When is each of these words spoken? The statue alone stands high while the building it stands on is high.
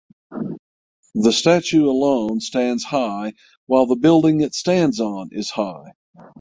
The 1.13 1.31
statue 1.31 1.85
alone 1.87 2.39
stands 2.39 2.83
high 2.83 3.33
while 3.67 3.85
the 3.85 3.95
building 3.95 4.41
it 4.41 4.55
stands 4.55 4.99
on 4.99 5.29
is 5.31 5.51
high. 5.51 5.93